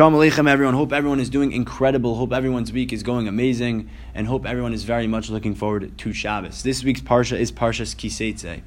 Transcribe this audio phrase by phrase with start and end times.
[0.00, 0.72] Shalom Aleichem, everyone.
[0.72, 2.14] Hope everyone is doing incredible.
[2.14, 3.90] Hope everyone's week is going amazing.
[4.14, 6.62] And hope everyone is very much looking forward to Shabbos.
[6.62, 8.62] This week's Parsha is Parshas Kiseitze.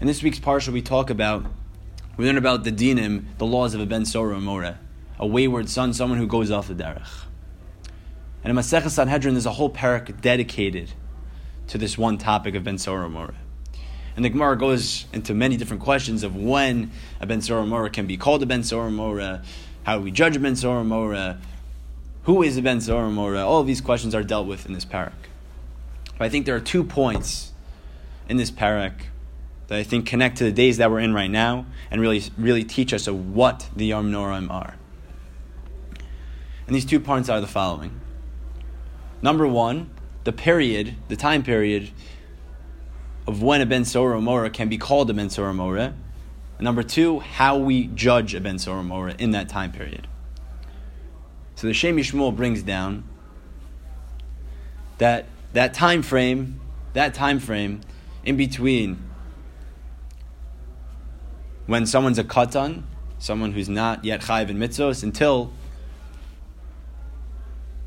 [0.00, 1.44] In this week's Parsha, we talk about,
[2.16, 4.78] we learn about the dinim, the laws of a Ben Sora More,
[5.18, 7.24] a wayward son, someone who goes off the derech.
[8.44, 10.92] And in Masechah Sanhedrin, there's a whole parak dedicated
[11.66, 13.34] to this one topic of Ben Sora More.
[14.14, 18.06] And the Gemara goes into many different questions of when a Ben Sora More can
[18.06, 19.42] be called a Ben Sora More
[19.84, 21.38] how do we judge Ben Sora?
[22.24, 23.46] Who is a Ben Sora Mora?
[23.46, 25.12] All of these questions are dealt with in this parak.
[26.18, 27.52] But I think there are two points
[28.28, 28.92] in this parak
[29.68, 32.64] that I think connect to the days that we're in right now and really, really
[32.64, 34.76] teach us of what the Yom Noraim are.
[36.66, 37.98] And these two points are the following.
[39.22, 39.88] Number one,
[40.24, 41.90] the period, the time period
[43.26, 45.94] of when a Ben Sora Mora can be called a Ben Sora Mora
[46.58, 50.08] and number two, how we judge a Ben Soromora in that time period.
[51.54, 53.04] So the Shem MiShmuel brings down
[54.98, 56.60] that that time frame,
[56.92, 57.80] that time frame
[58.24, 59.02] in between
[61.66, 62.82] when someone's a katan,
[63.18, 65.52] someone who's not yet chayiv in mitzvos, until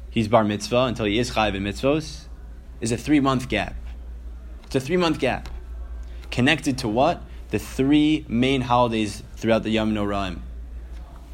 [0.10, 2.26] he's bar mitzvah, until he is chayiv in mitzvos,
[2.80, 3.76] is a three month gap.
[4.64, 5.50] It's a three month gap.
[6.30, 7.22] Connected to what?
[7.52, 10.40] The three main holidays throughout the Yom Noraim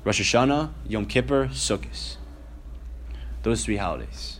[0.03, 2.17] Rosh Hashanah, Yom Kippur, Sukkot.
[3.43, 4.39] Those three holidays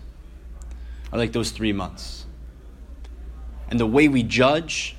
[1.12, 2.26] are like those three months.
[3.70, 4.96] And the way we judge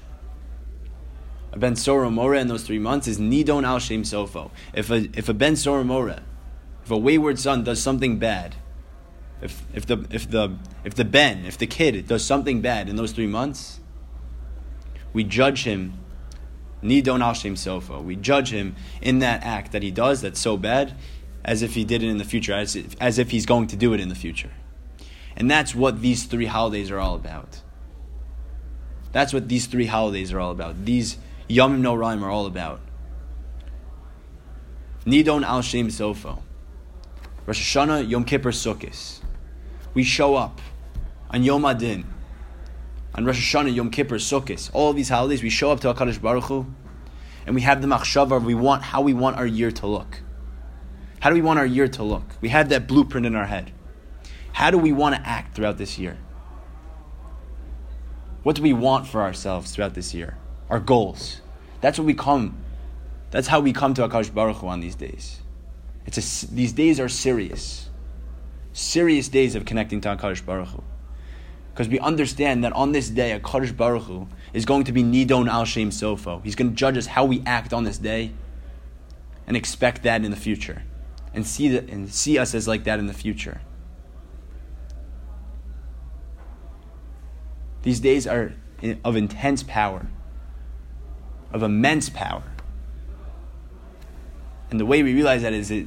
[1.53, 4.51] a Ben Sora Mora in those three months is Nidon Al Shem Sofo.
[4.75, 6.23] If a, if a Ben Sora Mora,
[6.85, 8.57] if a wayward son does something bad,
[9.41, 12.97] if, if, the, if, the, if the Ben, if the kid does something bad in
[12.97, 13.81] those three months,
[15.13, 15.95] we judge him
[16.83, 18.03] Nidon al Shem Sofo.
[18.03, 20.95] We judge him in that act that he does that's so bad,
[21.45, 23.77] as if he did it in the future, as if, as if he's going to
[23.77, 24.51] do it in the future.
[25.37, 27.61] And that's what these three holidays are all about.
[29.13, 30.85] That's what these three holidays are all about.
[30.85, 31.17] These
[31.49, 32.81] Yom Noraim are all about.
[35.05, 36.43] Nidon al Shem Sofo.
[37.47, 39.21] Rosh Hashanah, Yom Kippur, Sukkot.
[39.95, 40.61] We show up
[41.31, 42.05] on Yom HaDin
[43.15, 46.45] on Rosh Hashanah, Yom Kippur, Sukkot, all these holidays, we show up to HaKadosh Baruch
[46.45, 46.67] Hu,
[47.47, 50.23] and we have the machshava we want how we want our year to look.
[51.21, 52.25] How do we want our year to look?
[52.41, 53.73] We have that blueprint in our head.
[54.53, 56.19] How do we want to act throughout this year?
[58.43, 60.37] What do we want for ourselves throughout this year?
[60.71, 61.41] Our goals.
[61.81, 62.57] That's what we come.
[63.31, 65.41] That's how we come to HaKadosh Baruch Hu on these days.
[66.07, 67.91] It's a, these days are serious.
[68.73, 70.83] Serious days of connecting to HaKadosh Baruch Hu.
[71.79, 75.05] Because we understand that on this day, a Kadosh Baruch Hu is going to be
[75.05, 76.43] Nidon Al Shem Sofo.
[76.43, 78.33] He's going to judge us how we act on this day
[79.47, 80.83] and expect that in the future.
[81.33, 83.61] And see, that, and see us as like that in the future.
[87.83, 88.55] These days are
[89.05, 90.09] of intense power,
[91.53, 92.43] of immense power.
[94.73, 95.87] And the way we realize that is, is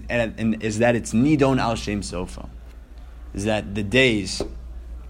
[0.80, 2.48] that it's Nidon Al Shem Sofo.
[3.34, 4.42] Is that the days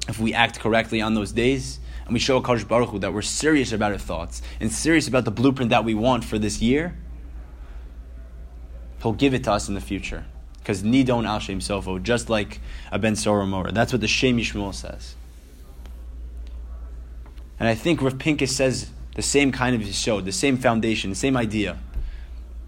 [0.07, 3.13] if we act correctly on those days, and we show a Kadosh Baruch Hu that
[3.13, 6.61] we're serious about our thoughts and serious about the blueprint that we want for this
[6.61, 6.95] year,
[9.01, 10.25] He'll give it to us in the future.
[10.59, 12.59] Because Nidon Al Shem Sofo, just like
[12.91, 13.73] a Ben Soromora.
[13.73, 15.15] That's what the Shem MiShmuel says.
[17.59, 21.15] And I think Rav Pincus says the same kind of show, the same foundation, the
[21.15, 21.79] same idea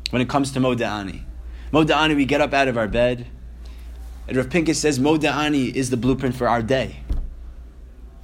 [0.09, 1.21] when it comes to Moda'ani.
[1.71, 3.27] Moda'ani, we get up out of our bed,
[4.27, 7.02] and Rav Pincus says Moda'ani is the blueprint for our day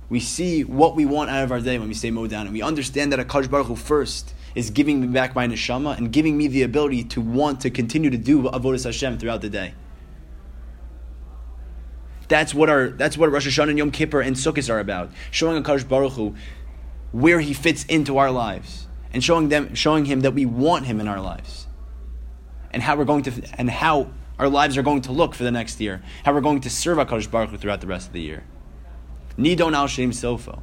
[0.09, 2.41] we see what we want out of our day when we say Modan.
[2.41, 6.11] And we understand that Akash Baruch Hu first is giving me back my neshama and
[6.11, 9.75] giving me the ability to want to continue to do Avodah Hashem throughout the day.
[12.27, 15.11] That's what our that's what Rosh Hashanah and Yom Kippur and Sukkot are about.
[15.31, 16.35] Showing Akash Baruch Hu
[17.11, 18.87] where he fits into our lives.
[19.11, 21.67] And showing them showing him that we want him in our lives.
[22.71, 25.51] And how we're going to and how our lives are going to look for the
[25.51, 26.01] next year.
[26.23, 28.43] How we're going to serve HaKadosh Baruch Hu throughout the rest of the year.
[29.39, 30.61] Nidon al Shem Sofo.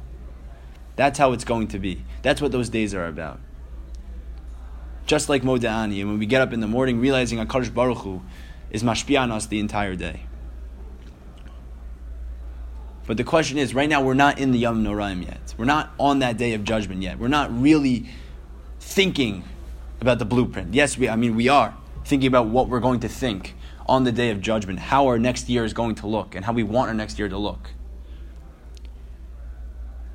[0.95, 2.05] That's how it's going to be.
[2.21, 3.39] That's what those days are about.
[5.05, 8.21] Just like Moda'ani, and when we get up in the morning realizing HaKadosh Baruch Hu
[8.69, 10.23] is mashpia on us the entire day.
[13.07, 15.55] But the question is, right now we're not in the Yom Noraim yet.
[15.57, 17.17] We're not on that day of judgment yet.
[17.17, 18.09] We're not really
[18.81, 19.43] thinking
[20.01, 20.73] about the blueprint.
[20.73, 23.55] Yes, we, I mean, we are thinking about what we're going to think
[23.87, 26.51] on the day of judgment, how our next year is going to look, and how
[26.51, 27.71] we want our next year to look.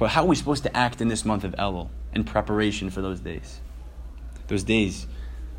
[0.03, 3.01] But how are we supposed to act in this month of Elul in preparation for
[3.01, 3.61] those days?
[4.49, 5.07] Those days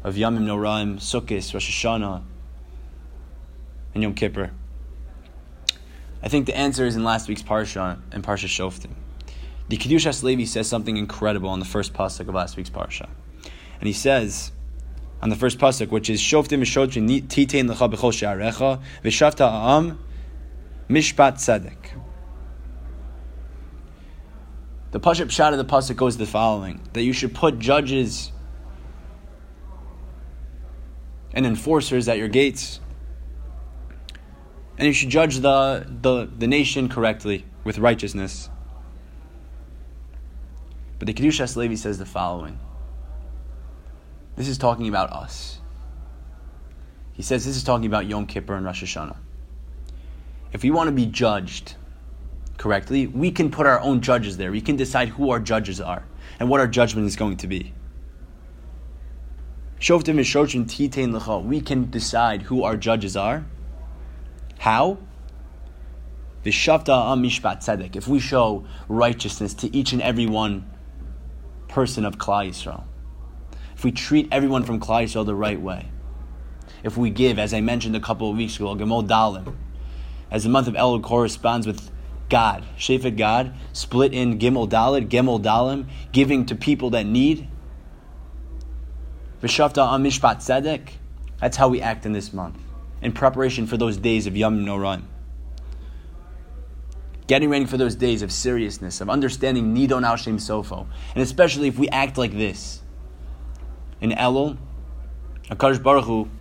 [0.03, 2.21] of Yamim Noraim, Sukkot, Rosh Hashanah,
[3.93, 4.51] and Yom Kippur?
[6.21, 8.89] I think the answer is in last week's Parsha, in Parsha Shoftim.
[9.69, 13.07] The Kedushas Levi says something incredible on the first pasuk of last week's Parsha.
[13.79, 14.51] And he says,
[15.21, 19.99] on the first pasuk, which is Shoftim Mishotrin Titein Lecha B'chol She'arecha V'shavta Ha'am
[20.89, 22.02] Mishpat Tzedek.
[24.93, 28.31] The pashut pshat of the pasuk goes the following: that you should put judges
[31.33, 32.79] and enforcers at your gates,
[34.77, 38.51] and you should judge the, the, the nation correctly with righteousness.
[40.99, 42.59] But the Kedushas Levi says the following.
[44.35, 45.59] This is talking about us.
[47.13, 49.17] He says this is talking about Yom Kippur and Rosh Hashanah.
[50.51, 51.77] If we want to be judged
[52.63, 54.49] correctly, we can put our own judges there.
[54.49, 56.05] We can decide who our judges are
[56.39, 57.73] and what our judgment is going to be.
[59.89, 63.43] We can decide who our judges are.
[64.59, 64.97] How?
[66.45, 67.97] V'shavta Mishpat Tzedek.
[67.97, 70.65] If we show righteousness to each and every one
[71.67, 72.85] person of Klal Yisrael,
[73.75, 75.91] if we treat everyone from Klal Yisrael the right way,
[76.81, 79.53] if we give, as I mentioned a couple of weeks ago, Gemol Dalim,
[80.31, 81.91] as the month of Elul corresponds with
[82.33, 87.47] God, Shevet Gad, split in Gimel Dalet, Gimel Dalim, giving to people that need.
[89.43, 90.93] V'shavta Amishpat Tzedek.
[91.39, 92.57] That's how we act in this month,
[93.03, 95.03] in preparation for those days of Yom Noran.
[97.27, 100.87] Getting ready for those days of seriousness, of understanding Nidon Al Shem Sofo.
[101.13, 102.81] And especially if we act like this.
[104.01, 104.57] In Elul,
[105.51, 106.31] Akash Baruch Hu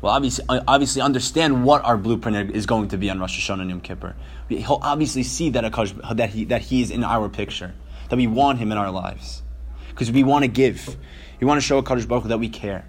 [0.00, 3.60] will obviously, uh, obviously understand what our blueprint is going to be on Rosh Hashanah
[3.60, 4.16] and Yom Kippur.
[4.48, 7.74] He'll obviously see that, Akash, that, he, that he is in our picture,
[8.08, 9.42] that we want him in our lives.
[9.90, 10.96] Because we want to give.
[11.40, 12.86] We want to show Akash Baruch Hu that we care.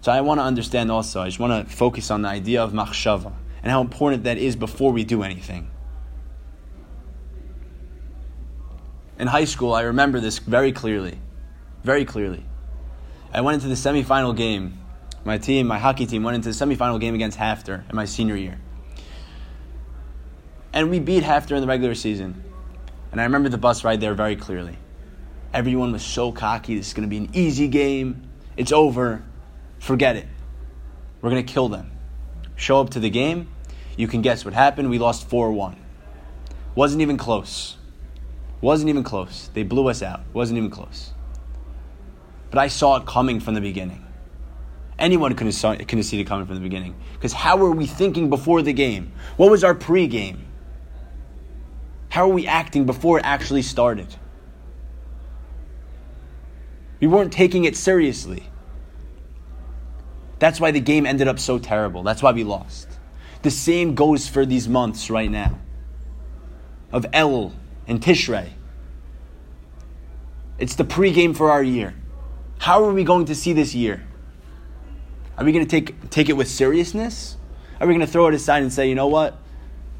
[0.00, 2.72] So I want to understand also, I just want to focus on the idea of
[2.72, 3.32] machshava
[3.62, 5.68] and how important that is before we do anything.
[9.18, 11.18] In high school, I remember this very clearly
[11.84, 12.44] very clearly.
[13.32, 14.78] I went into the semifinal game.
[15.24, 18.36] My team, my hockey team, went into the semifinal game against HAFTR in my senior
[18.36, 18.58] year.
[20.72, 22.44] And we beat HAFTR in the regular season.
[23.12, 24.78] And I remember the bus ride there very clearly.
[25.52, 26.76] Everyone was so cocky.
[26.76, 28.22] This is going to be an easy game.
[28.56, 29.24] It's over.
[29.78, 30.26] Forget it.
[31.20, 31.90] We're going to kill them.
[32.56, 33.48] Show up to the game.
[33.96, 34.90] You can guess what happened.
[34.90, 35.76] We lost 4 1.
[36.74, 37.76] Wasn't even close.
[38.60, 39.50] Wasn't even close.
[39.54, 40.20] They blew us out.
[40.32, 41.12] Wasn't even close
[42.50, 44.04] but I saw it coming from the beginning.
[44.98, 46.94] Anyone could have, could have seen it coming from the beginning.
[47.12, 49.12] Because how were we thinking before the game?
[49.36, 50.38] What was our pregame?
[52.08, 54.14] How were we acting before it actually started?
[57.00, 58.48] We weren't taking it seriously.
[60.38, 62.02] That's why the game ended up so terrible.
[62.02, 62.88] That's why we lost.
[63.42, 65.58] The same goes for these months right now
[66.92, 67.52] of Elul
[67.86, 68.50] and Tishrei.
[70.58, 71.94] It's the pregame for our year.
[72.58, 74.06] How are we going to see this year?
[75.38, 77.36] Are we going to take, take it with seriousness?
[77.80, 79.38] Are we going to throw it aside and say, you know what?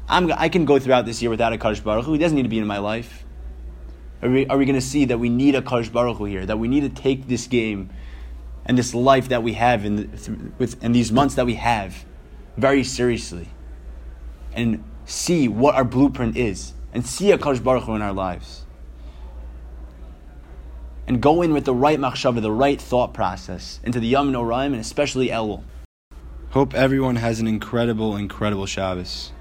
[0.09, 2.13] I'm, I can go throughout this year without a Kadosh Baruch Hu.
[2.13, 3.23] He doesn't need to be in my life.
[4.21, 6.45] Are we, are we going to see that we need a Kadosh Baruch Hu here?
[6.45, 7.89] That we need to take this game
[8.65, 12.05] and this life that we have in the, with, and these months that we have
[12.57, 13.49] very seriously
[14.53, 18.65] and see what our blueprint is and see a Kadosh Baruch Hu in our lives
[21.07, 24.67] and go in with the right machshava, the right thought process into the Yom Noraim
[24.67, 25.63] and especially Elul.
[26.51, 29.31] Hope everyone has an incredible, incredible Shabbos.